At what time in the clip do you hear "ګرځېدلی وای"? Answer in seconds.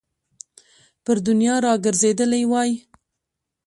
1.85-2.71